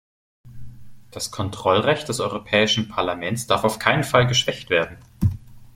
[1.11, 4.97] Das Kontrollrecht des Europäischen Parlaments darf auf keinen Fall geschwächt werden.